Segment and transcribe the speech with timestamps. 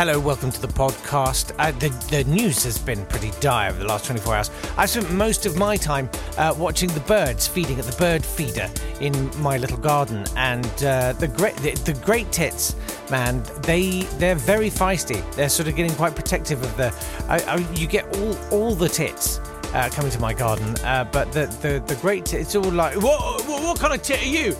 [0.00, 1.52] Hello, welcome to the podcast.
[1.58, 4.50] Uh, the, the news has been pretty dire over the last 24 hours.
[4.78, 8.70] I spent most of my time uh, watching the birds feeding at the bird feeder
[9.02, 12.76] in my little garden, and uh, the great the, the great tits,
[13.10, 15.20] man, they they're very feisty.
[15.34, 17.68] They're sort of getting quite protective of the.
[17.78, 19.38] You get all all the tits.
[19.74, 22.96] Uh, coming to my garden, uh, but the, the the great tit, it's all like,
[22.96, 24.56] what, what what kind of tit are you?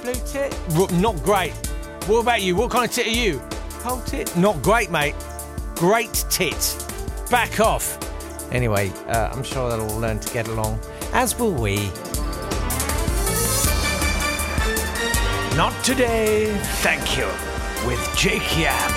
[0.00, 0.58] Blue tit?
[0.92, 1.52] Not great.
[2.06, 2.56] What about you?
[2.56, 3.42] What kind of tit are you?
[3.88, 4.36] Whole tit?
[4.36, 5.14] Not great, mate.
[5.74, 6.76] Great tit.
[7.30, 7.98] Back off.
[8.52, 10.78] Anyway, uh, I'm sure they'll all learn to get along,
[11.14, 11.76] as will we.
[15.56, 17.24] Not today, thank you,
[17.86, 18.90] with Jake Yapp.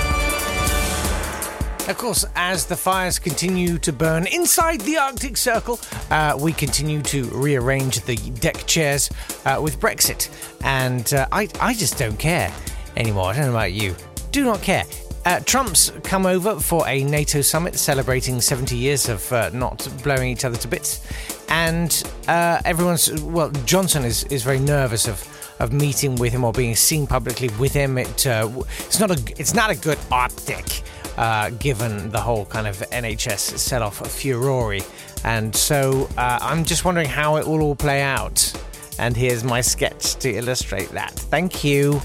[1.88, 7.02] Of course, as the fires continue to burn inside the Arctic Circle, uh, we continue
[7.04, 9.10] to rearrange the deck chairs
[9.46, 10.30] uh, with Brexit.
[10.66, 12.54] And uh, I, I just don't care
[12.98, 13.28] anymore.
[13.28, 13.96] I don't know about you.
[14.32, 14.86] Do not care.
[15.24, 20.30] Uh, Trump's come over for a NATO summit celebrating 70 years of uh, not blowing
[20.30, 21.06] each other to bits.
[21.50, 25.28] And uh, everyone's, well, Johnson is, is very nervous of
[25.62, 27.98] of meeting with him or being seen publicly with him.
[27.98, 28.50] It, uh,
[28.80, 30.82] it's not a it's not a good optic,
[31.18, 34.80] uh, given the whole kind of NHS set off furore.
[35.24, 38.52] And so uh, I'm just wondering how it will all play out.
[38.98, 41.12] And here's my sketch to illustrate that.
[41.12, 42.02] Thank you.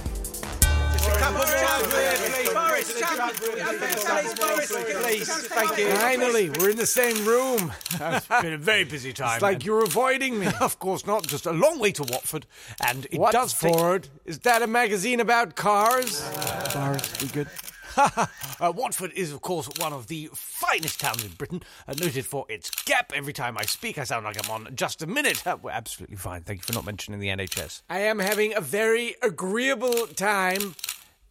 [4.76, 5.88] Thank you.
[5.96, 7.72] Finally, we're in the same room.
[8.00, 9.34] It's been a very busy time.
[9.34, 10.46] It's like and- you're avoiding me.
[10.60, 11.26] Of course not.
[11.26, 12.46] Just a long way to Watford,
[12.86, 16.22] and it What does take- Is that a magazine about cars?
[16.70, 17.48] Cars, we good.
[17.96, 18.26] uh,
[18.74, 22.70] Watford is, of course, one of the finest towns in Britain, uh, noted for its
[22.84, 23.12] gap.
[23.14, 25.46] Every time I speak, I sound like I'm on just a minute.
[25.46, 26.42] Uh, we're absolutely fine.
[26.42, 27.82] Thank you for not mentioning the NHS.
[27.88, 30.74] I am having a very agreeable time.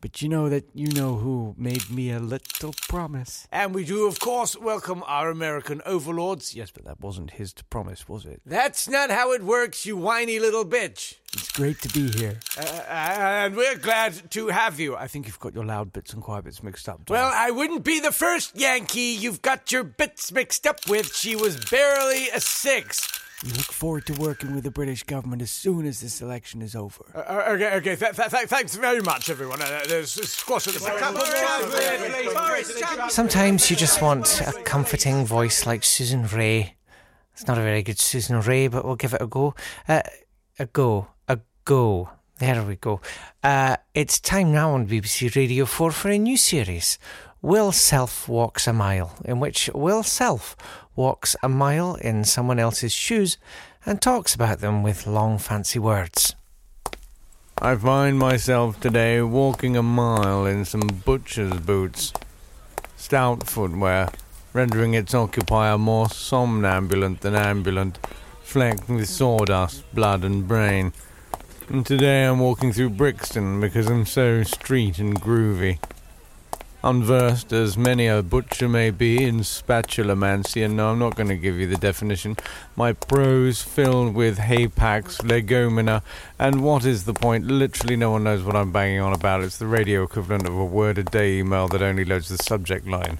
[0.06, 3.48] But you know that you know who made me a little promise.
[3.52, 6.54] And we do, of course, welcome our American overlords.
[6.54, 8.40] Yes, but that wasn't his to promise, was it?
[8.46, 11.16] That's not how it works, you whiny little bitch.
[11.34, 12.38] It's great to be here.
[12.56, 14.96] Uh, and we're glad to have you.
[14.96, 17.10] I think you've got your loud bits and quiet bits mixed up.
[17.10, 21.16] Well, I wouldn't be the first Yankee you've got your bits mixed up with.
[21.16, 23.25] She was barely a six.
[23.46, 26.76] We look forward to working with the British government as soon as this election is
[26.76, 27.06] over.
[27.14, 27.96] Uh, okay, okay.
[27.96, 29.62] Th- th- th- thanks very much, everyone.
[29.62, 31.00] Uh, there's squash at the back.
[33.12, 36.74] Sometimes you just want a comforting voice like Susan Ray.
[37.34, 39.54] It's not a very good Susan Ray, but we'll give it a go.
[39.88, 40.02] Uh,
[40.58, 41.10] a go.
[41.28, 42.10] A go.
[42.40, 43.00] There we go.
[43.44, 46.98] Uh, it's time now on BBC Radio 4 for a new series,
[47.44, 50.56] Will Self Walks a Mile, in which Will Self
[50.96, 53.38] walks a mile in someone else's shoes
[53.86, 56.36] and talks about them with long fancy words.
[57.62, 62.12] I find myself today walking a mile in some butcher's boots.
[62.98, 64.10] Stout footwear,
[64.54, 67.98] rendering its occupier more somnambulant than ambulant,
[68.44, 70.94] flecked with sawdust, blood, and brain.
[71.70, 75.80] And today I'm walking through Brixton because I'm so street and groovy.
[76.86, 81.36] Unversed as many a butcher may be in spatulamancy, and no, I'm not going to
[81.36, 82.38] give you the definition.
[82.76, 86.04] My prose filled with hapax, legomena,
[86.38, 87.48] and what is the point?
[87.48, 89.42] Literally, no one knows what I'm banging on about.
[89.42, 92.86] It's the radio equivalent of a word a day email that only loads the subject
[92.86, 93.18] line.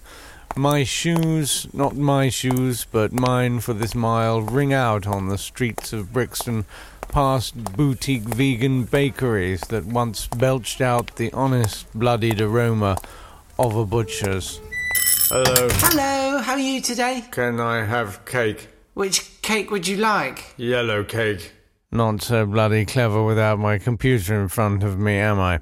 [0.56, 5.92] My shoes, not my shoes, but mine for this mile, ring out on the streets
[5.92, 6.66] of Brixton,
[7.08, 12.98] past boutique vegan bakeries that once belched out the honest, bloodied aroma
[13.58, 14.60] of a butcher's.
[15.30, 17.24] Hello, Hello, how are you today?
[17.32, 18.68] can I have cake?
[18.94, 20.54] Which cake would you like?
[20.58, 21.52] Yellow cake.
[21.92, 25.62] Not so bloody clever without my computer in front of me, am I?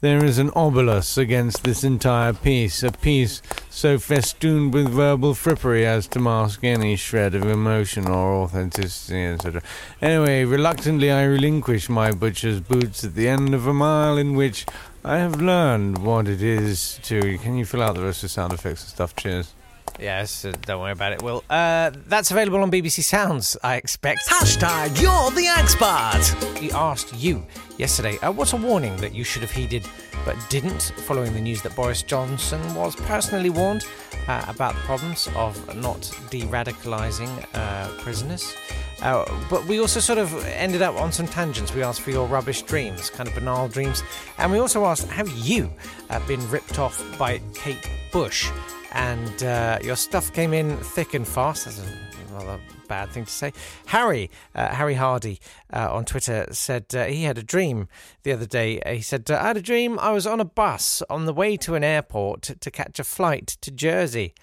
[0.00, 5.84] There is an obelisk against this entire piece, a piece so festooned with verbal frippery
[5.84, 9.60] as to mask any shred of emotion or authenticity, etc.
[10.00, 14.66] Anyway, reluctantly I relinquish my butcher's boots at the end of a mile in which
[15.04, 17.38] I have learned what it is to.
[17.38, 19.16] Can you fill out the rest of the sound effects and stuff?
[19.16, 19.52] Cheers.
[19.98, 21.42] Yes, uh, don't worry about it, Will.
[21.50, 24.20] Uh, that's available on BBC Sounds, I expect.
[24.28, 26.60] Hashtag you're the expert.
[26.60, 27.44] We asked you
[27.78, 29.84] yesterday uh, what's a warning that you should have heeded
[30.24, 33.84] but didn't, following the news that Boris Johnson was personally warned
[34.28, 38.54] uh, about the problems of not de radicalising uh, prisoners.
[39.02, 41.74] Uh, but we also sort of ended up on some tangents.
[41.74, 44.02] We asked for your rubbish dreams, kind of banal dreams.
[44.38, 45.70] And we also asked, have you
[46.10, 48.50] uh, been ripped off by Kate Bush?
[48.92, 51.66] and uh, your stuff came in thick and fast.
[51.66, 53.52] That's a rather bad thing to say.
[53.86, 55.40] Harry, uh, Harry Hardy
[55.72, 57.88] uh, on Twitter said uh, he had a dream
[58.22, 58.80] the other day.
[58.86, 61.74] He said, I had a dream I was on a bus on the way to
[61.74, 64.34] an airport to catch a flight to Jersey.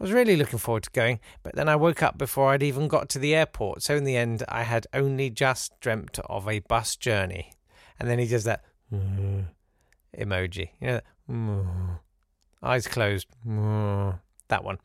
[0.00, 2.88] I was really looking forward to going, but then I woke up before I'd even
[2.88, 3.82] got to the airport.
[3.82, 7.52] So in the end, I had only just dreamt of a bus journey.
[7.98, 8.64] And then he does that
[10.18, 10.70] emoji.
[10.80, 12.00] You know, that,
[12.62, 13.26] eyes closed.
[14.48, 14.78] That one.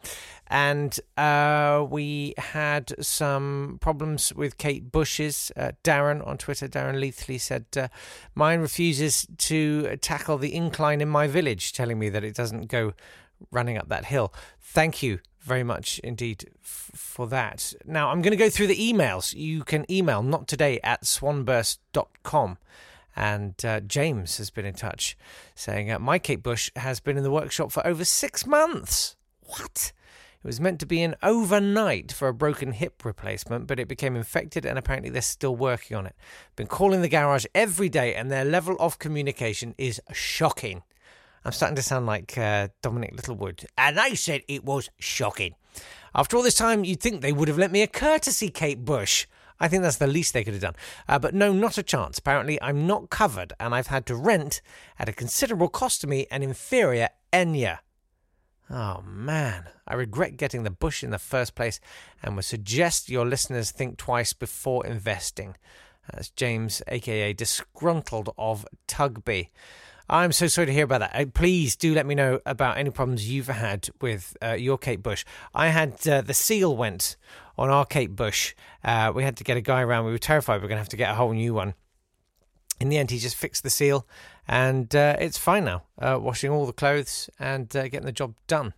[0.47, 5.51] And uh, we had some problems with Kate Bush's.
[5.55, 7.87] Uh, Darren on Twitter, Darren Leithley said, uh,
[8.35, 12.93] Mine refuses to tackle the incline in my village, telling me that it doesn't go
[13.51, 14.33] running up that hill.
[14.59, 17.73] Thank you very much indeed f- for that.
[17.85, 19.33] Now, I'm going to go through the emails.
[19.33, 22.57] You can email not today at swanburst.com.
[23.15, 25.17] And uh, James has been in touch
[25.53, 29.15] saying, uh, My Kate Bush has been in the workshop for over six months.
[29.41, 29.93] What?
[30.43, 34.15] It was meant to be an overnight for a broken hip replacement, but it became
[34.15, 36.15] infected and apparently they're still working on it.
[36.55, 40.83] Been calling the garage every day and their level of communication is shocking.
[41.45, 43.65] I'm starting to sound like uh, Dominic Littlewood.
[43.77, 45.53] And they said it was shocking.
[46.15, 49.27] After all this time, you'd think they would have lent me a courtesy, Kate Bush.
[49.59, 50.75] I think that's the least they could have done.
[51.07, 52.17] Uh, but no, not a chance.
[52.17, 54.61] Apparently, I'm not covered, and I've had to rent,
[54.97, 57.79] at a considerable cost to me, an inferior Enya.
[58.69, 61.79] Oh man, I regret getting the bush in the first place
[62.23, 65.55] and would suggest your listeners think twice before investing.
[66.11, 69.49] That's James, aka Disgruntled of Tugby.
[70.09, 71.15] I'm so sorry to hear about that.
[71.15, 75.01] Uh, please do let me know about any problems you've had with uh, your Kate
[75.01, 75.25] Bush.
[75.53, 77.17] I had uh, the seal went
[77.57, 78.53] on our Kate Bush.
[78.83, 80.05] Uh, we had to get a guy around.
[80.05, 81.73] We were terrified we were going to have to get a whole new one.
[82.79, 84.05] In the end, he just fixed the seal,
[84.47, 85.83] and uh, it's fine now.
[85.97, 88.73] Uh, washing all the clothes and getting the job done.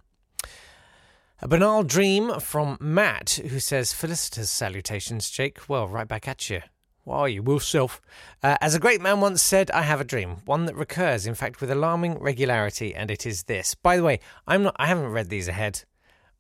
[1.41, 5.67] A banal dream from Matt, who says, Felicitous salutations, Jake.
[5.67, 6.61] Well, right back at you.
[7.09, 8.01] Are you, Will Self?
[8.43, 11.35] Uh, as a great man once said, I have a dream, one that recurs, in
[11.35, 13.75] fact, with alarming regularity, and it is this.
[13.75, 14.75] By the way, I'm not.
[14.77, 15.83] I haven't read these ahead.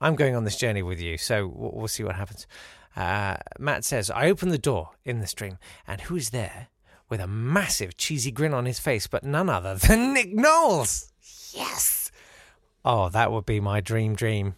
[0.01, 2.45] I'm going on this journey with you, so we'll, we'll see what happens.
[2.95, 6.67] Uh, Matt says, I open the door in this dream, and who is there
[7.09, 11.11] with a massive cheesy grin on his face, but none other than Nick Knowles?
[11.53, 12.11] Yes.
[12.83, 14.55] Oh, that would be my dream dream.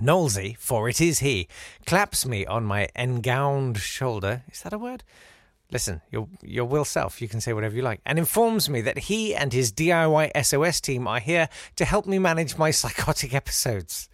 [0.00, 1.48] Knowlesy, for it is he,
[1.86, 4.42] claps me on my engowned shoulder.
[4.52, 5.02] Is that a word?
[5.72, 8.98] Listen, your your will self, you can say whatever you like, and informs me that
[8.98, 14.08] he and his DIY SOS team are here to help me manage my psychotic episodes.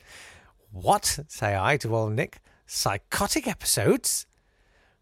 [0.70, 1.18] What?
[1.28, 2.40] say I to old Nick.
[2.64, 4.26] Psychotic episodes?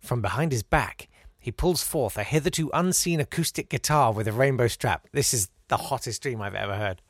[0.01, 4.67] From behind his back, he pulls forth a hitherto unseen acoustic guitar with a rainbow
[4.67, 5.07] strap.
[5.13, 7.01] This is the hottest dream I've ever heard.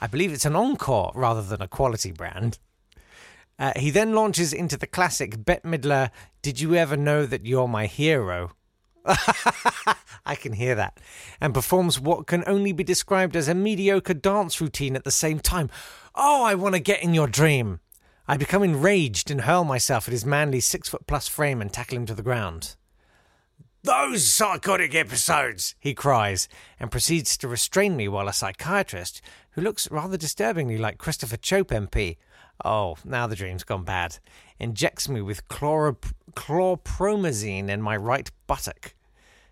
[0.00, 2.58] I believe it's an encore rather than a quality brand.
[3.58, 6.10] Uh, he then launches into the classic Bette Midler,
[6.42, 8.52] Did You Ever Know That You're My Hero?
[9.04, 10.98] I can hear that.
[11.40, 15.40] And performs what can only be described as a mediocre dance routine at the same
[15.40, 15.70] time.
[16.14, 17.80] Oh, I want to get in your dream.
[18.28, 21.96] I become enraged and hurl myself at his manly six foot plus frame and tackle
[21.96, 22.76] him to the ground.
[23.82, 26.48] Those psychotic episodes, he cries,
[26.78, 29.22] and proceeds to restrain me while a psychiatrist,
[29.52, 32.16] who looks rather disturbingly like Christopher Chope MP,
[32.64, 34.18] Oh, now the dream's gone bad.
[34.58, 38.94] Injects me with chlorpromazine in my right buttock.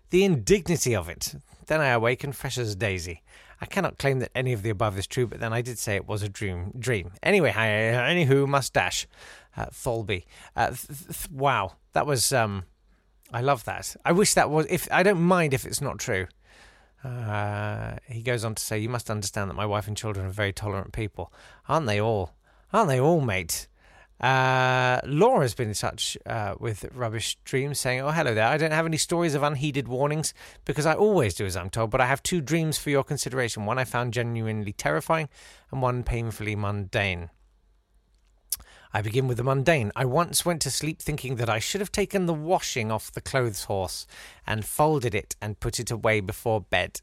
[0.09, 1.35] The indignity of it.
[1.67, 3.23] Then I awaken fresh as a daisy.
[3.59, 5.95] I cannot claim that any of the above is true, but then I did say
[5.95, 6.71] it was a dream.
[6.77, 7.11] Dream.
[7.23, 9.07] Anyway, anywho, mustache.
[9.55, 10.25] Uh, Tholby.
[10.55, 12.31] Uh, th- th- wow, that was.
[12.31, 12.65] Um,
[13.33, 13.95] I love that.
[14.05, 14.67] I wish that was.
[14.69, 16.27] If I don't mind if it's not true.
[17.03, 20.31] Uh, he goes on to say, "You must understand that my wife and children are
[20.31, 21.33] very tolerant people,
[21.67, 22.33] aren't they all?
[22.73, 23.67] Aren't they all, mate?
[24.19, 28.47] Uh, Laura's been in touch uh, with Rubbish Dreams saying, Oh, hello there.
[28.47, 30.33] I don't have any stories of unheeded warnings
[30.65, 33.65] because I always do as I'm told, but I have two dreams for your consideration.
[33.65, 35.29] One I found genuinely terrifying
[35.71, 37.29] and one painfully mundane.
[38.93, 39.91] I begin with the mundane.
[39.95, 43.21] I once went to sleep thinking that I should have taken the washing off the
[43.21, 44.07] clothes horse
[44.47, 47.01] and folded it and put it away before bed.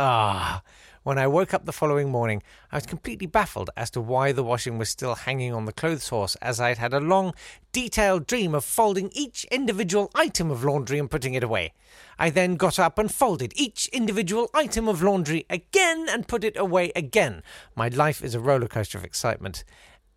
[0.00, 0.62] Ah,
[1.02, 2.40] when I woke up the following morning,
[2.70, 6.08] I was completely baffled as to why the washing was still hanging on the clothes
[6.08, 7.34] horse, as I had had a long,
[7.72, 11.72] detailed dream of folding each individual item of laundry and putting it away.
[12.16, 16.56] I then got up and folded each individual item of laundry again and put it
[16.56, 17.42] away again.
[17.74, 19.64] My life is a roller coaster of excitement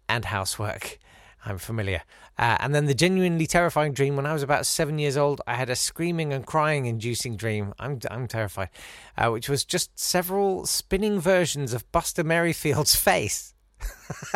[0.07, 0.99] and housework.
[1.45, 2.03] I'm familiar.
[2.37, 5.55] Uh, and then the genuinely terrifying dream when I was about seven years old, I
[5.55, 7.73] had a screaming and crying inducing dream.
[7.79, 8.69] I'm, I'm terrified,
[9.17, 13.53] uh, which was just several spinning versions of Buster Merryfield's face.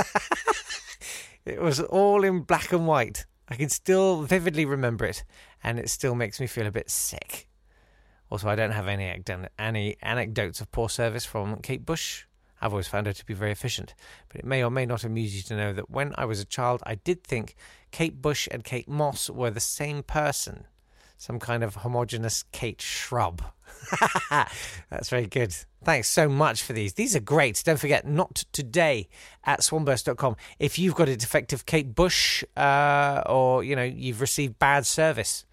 [1.45, 3.25] it was all in black and white.
[3.47, 5.23] I can still vividly remember it,
[5.63, 7.47] and it still makes me feel a bit sick.
[8.31, 9.23] Also, I don't have any,
[9.59, 12.25] any anecdotes of poor service from Kate Bush.
[12.65, 13.93] I've always found her to be very efficient,
[14.27, 16.45] but it may or may not amuse you to know that when I was a
[16.45, 17.55] child, I did think
[17.91, 20.65] Kate Bush and Kate Moss were the same person.
[21.15, 23.43] Some kind of homogenous Kate shrub.
[24.89, 25.55] That's very good.
[25.83, 26.93] Thanks so much for these.
[26.93, 27.61] These are great.
[27.63, 29.09] Don't forget, not today
[29.43, 30.35] at swanburst.com.
[30.57, 35.45] If you've got a defective Kate Bush uh, or, you know, you've received bad service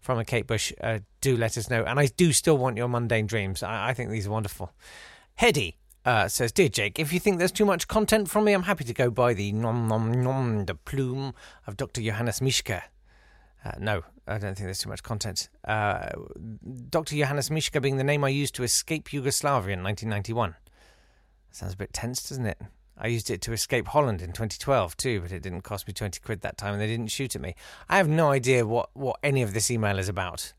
[0.00, 1.82] from a Kate Bush, uh, do let us know.
[1.82, 3.64] And I do still want your mundane dreams.
[3.64, 4.72] I, I think these are wonderful.
[5.34, 8.62] Hetty uh, says, Dear Jake, if you think there's too much content from me, I'm
[8.62, 11.34] happy to go by the nom nom nom de plume
[11.66, 12.00] of Dr.
[12.00, 12.82] Johannes Mischke.
[13.64, 15.48] Uh, no, I don't think there's too much content.
[15.66, 16.08] Uh,
[16.88, 17.16] Dr.
[17.16, 20.54] Johannes Mischke being the name I used to escape Yugoslavia in 1991.
[21.50, 22.58] Sounds a bit tense, doesn't it?
[22.96, 26.20] I used it to escape Holland in 2012 too, but it didn't cost me 20
[26.20, 27.54] quid that time and they didn't shoot at me.
[27.88, 30.52] I have no idea what, what any of this email is about.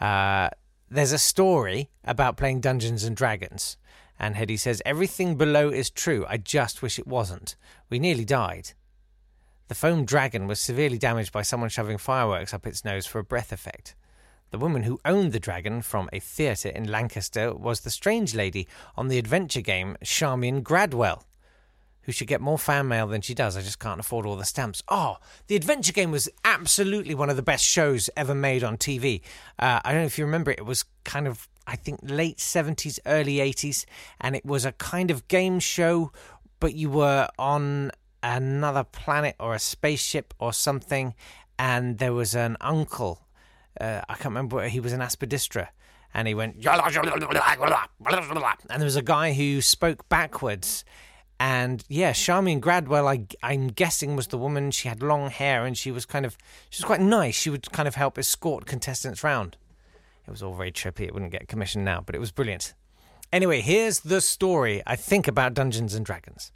[0.00, 0.48] Uh,
[0.90, 3.76] there's a story about playing Dungeons and Dragons
[4.18, 6.24] and Hetty says, Everything below is true.
[6.28, 7.56] I just wish it wasn't.
[7.90, 8.72] We nearly died.
[9.68, 13.24] The foam dragon was severely damaged by someone shoving fireworks up its nose for a
[13.24, 13.96] breath effect.
[14.50, 18.68] The woman who owned the dragon from a theatre in Lancaster was the strange lady
[18.96, 21.24] on the adventure game Charmian Gradwell,
[22.02, 23.56] who should get more fan mail than she does.
[23.56, 24.84] I just can't afford all the stamps.
[24.88, 25.16] Oh,
[25.48, 29.20] the adventure game was absolutely one of the best shows ever made on TV.
[29.58, 30.60] Uh, I don't know if you remember it.
[30.60, 33.84] It was kind of I think, late 70s, early 80s,
[34.20, 36.12] and it was a kind of game show,
[36.60, 37.90] but you were on
[38.22, 41.14] another planet or a spaceship or something,
[41.58, 43.26] and there was an uncle.
[43.80, 45.68] Uh, I can't remember, he was an aspidistra.
[46.14, 46.56] And he went,
[48.70, 50.82] and there was a guy who spoke backwards.
[51.38, 54.70] And yeah, Charmian Gradwell, I, I'm guessing, was the woman.
[54.70, 56.38] She had long hair and she was kind of,
[56.70, 57.34] she was quite nice.
[57.34, 59.58] She would kind of help escort contestants round.
[60.26, 61.02] It was all very trippy.
[61.02, 62.74] It wouldn't get commissioned now, but it was brilliant.
[63.32, 66.52] Anyway, here's the story I think about Dungeons and Dragons.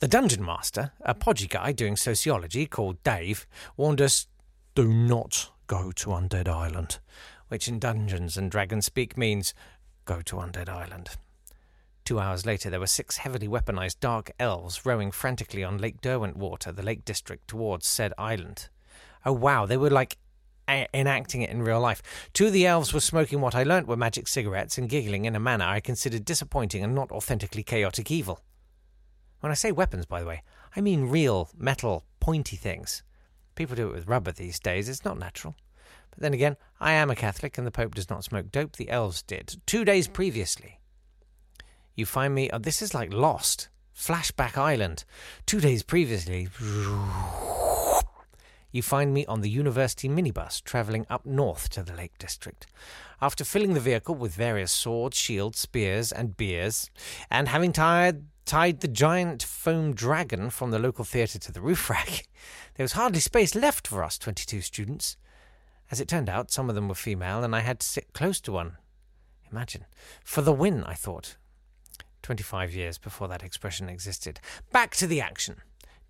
[0.00, 4.26] The dungeon master, a podgy guy doing sociology called Dave, warned us
[4.74, 6.98] do not go to Undead Island,
[7.48, 9.54] which in Dungeons and Dragons speak means
[10.04, 11.10] go to Undead Island.
[12.04, 16.74] Two hours later, there were six heavily weaponized dark elves rowing frantically on Lake Derwentwater,
[16.74, 18.68] the Lake District, towards said island.
[19.24, 20.18] Oh wow, they were like
[20.68, 22.02] enacting it in real life.
[22.32, 25.36] Two of the elves were smoking what I learnt were magic cigarettes and giggling in
[25.36, 28.40] a manner I considered disappointing and not authentically chaotic evil.
[29.40, 30.42] When I say weapons, by the way,
[30.74, 33.02] I mean real, metal, pointy things.
[33.54, 35.54] People do it with rubber these days, it's not natural.
[36.10, 38.90] But then again, I am a Catholic and the Pope does not smoke dope, the
[38.90, 39.56] elves did.
[39.66, 40.12] Two days mm.
[40.12, 40.80] previously.
[41.94, 43.68] You find me, oh, this is like Lost.
[43.96, 45.04] Flashback Island.
[45.46, 46.48] Two days previously
[48.74, 52.66] you find me on the university minibus travelling up north to the Lake District.
[53.22, 56.90] After filling the vehicle with various swords, shields, spears, and beers,
[57.30, 61.88] and having tied, tied the giant foam dragon from the local theatre to the roof
[61.88, 62.26] rack,
[62.74, 65.16] there was hardly space left for us 22 students.
[65.88, 68.40] As it turned out, some of them were female, and I had to sit close
[68.40, 68.78] to one.
[69.52, 69.84] Imagine.
[70.24, 71.36] For the win, I thought.
[72.22, 74.40] 25 years before that expression existed.
[74.72, 75.58] Back to the action.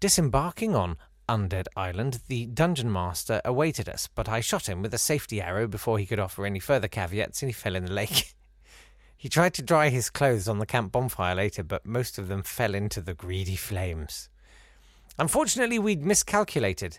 [0.00, 0.96] Disembarking on
[1.28, 5.66] Undead Island, the dungeon master awaited us, but I shot him with a safety arrow
[5.66, 8.34] before he could offer any further caveats, and he fell in the lake.
[9.16, 12.42] he tried to dry his clothes on the camp bonfire later, but most of them
[12.42, 14.28] fell into the greedy flames.
[15.18, 16.98] Unfortunately, we'd miscalculated,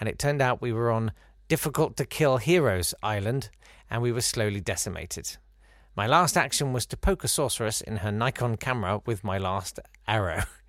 [0.00, 1.12] and it turned out we were on
[1.48, 3.50] Difficult to Kill Heroes Island,
[3.90, 5.36] and we were slowly decimated.
[5.94, 9.78] My last action was to poke a sorceress in her Nikon camera with my last
[10.06, 10.44] arrow.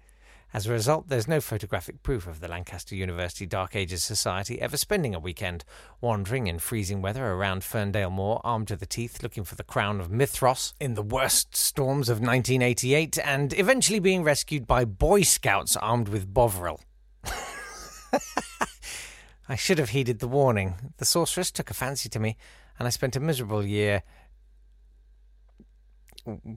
[0.57, 4.75] As a result, there's no photographic proof of the Lancaster University Dark Ages Society ever
[4.75, 5.63] spending a weekend
[6.01, 9.99] wandering in freezing weather around Ferndale Moor, armed to the teeth, looking for the crown
[9.99, 15.77] of Mithras in the worst storms of 1988, and eventually being rescued by Boy Scouts
[15.77, 16.81] armed with Bovril.
[19.47, 20.73] I should have heeded the warning.
[20.97, 22.35] The sorceress took a fancy to me,
[22.79, 24.01] and I spent a miserable year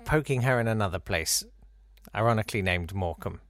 [0.07, 1.45] poking her in another place,
[2.15, 3.43] ironically named Morecambe.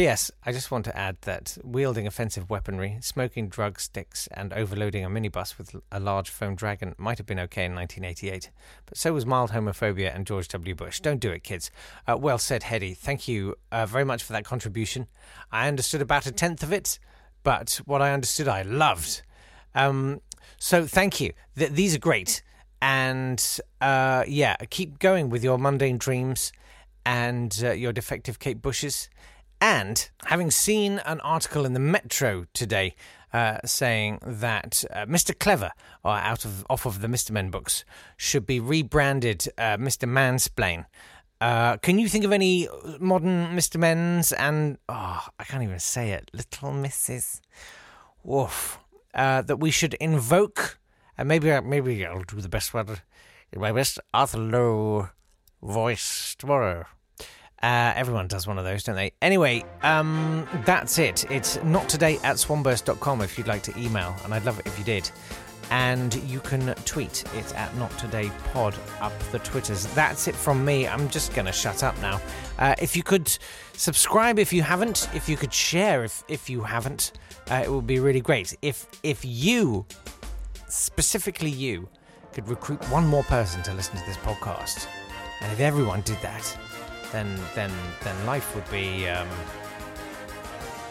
[0.00, 0.30] P.S.
[0.46, 5.10] I just want to add that wielding offensive weaponry, smoking drug sticks, and overloading a
[5.10, 8.48] minibus with a large foam dragon might have been okay in 1988,
[8.86, 10.74] but so was mild homophobia and George W.
[10.74, 11.00] Bush.
[11.00, 11.70] Don't do it, kids.
[12.08, 12.94] Uh, well said, Hetty.
[12.94, 15.06] Thank you uh, very much for that contribution.
[15.52, 16.98] I understood about a tenth of it,
[17.42, 19.20] but what I understood I loved.
[19.74, 20.22] Um,
[20.56, 21.34] so thank you.
[21.58, 22.40] Th- these are great.
[22.80, 26.52] And uh, yeah, keep going with your mundane dreams
[27.04, 29.10] and uh, your defective Kate Bushes.
[29.60, 32.94] And having seen an article in the Metro today
[33.32, 35.38] uh, saying that uh, Mr.
[35.38, 35.70] Clever,
[36.02, 37.30] or out of off of the Mr.
[37.30, 37.84] Men books,
[38.16, 40.08] should be rebranded uh, Mr.
[40.08, 40.86] Mansplain.
[41.40, 43.78] Uh, can you think of any modern Mr.
[43.78, 47.40] Men's and oh, I can't even say it, Little Mrs.
[48.22, 48.78] Woof,
[49.14, 50.78] uh, that we should invoke?
[51.16, 52.98] And maybe maybe I'll do the best one
[53.56, 55.08] my best Arthur Lowe
[55.62, 56.84] voice tomorrow.
[57.62, 59.12] Uh, everyone does one of those, don't they?
[59.20, 61.30] Anyway, um, that's it.
[61.30, 64.78] It's not today at swanburst.com if you'd like to email, and I'd love it if
[64.78, 65.10] you did.
[65.70, 69.86] And you can tweet it at not today pod up the Twitters.
[69.94, 70.88] That's it from me.
[70.88, 72.20] I'm just going to shut up now.
[72.58, 73.28] Uh, if you could
[73.74, 77.12] subscribe if you haven't, if you could share if, if you haven't,
[77.50, 78.56] uh, it would be really great.
[78.62, 79.86] If if you,
[80.68, 81.88] specifically you,
[82.32, 84.86] could recruit one more person to listen to this podcast,
[85.40, 86.56] and if everyone did that,
[87.12, 87.70] then then
[88.02, 89.28] then life would be um,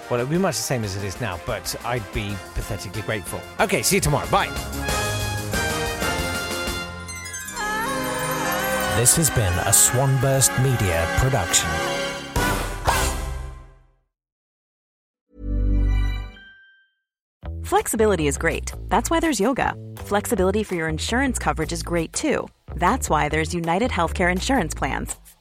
[0.10, 1.40] well, it would be much the same as it is now.
[1.46, 3.40] But I'd be pathetically grateful.
[3.60, 4.28] Okay, see you tomorrow.
[4.30, 4.48] Bye.
[8.98, 11.70] This has been a Swanburst Media production.
[17.64, 18.74] Flexibility is great.
[18.90, 19.76] That's why there's yoga.
[20.00, 22.48] Flexibility for your insurance coverage is great too.
[22.76, 25.16] That's why there's United Healthcare Insurance Plans.